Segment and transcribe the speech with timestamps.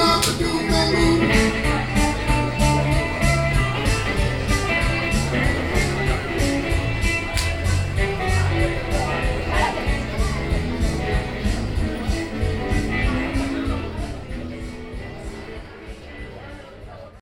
[0.00, 0.69] about to do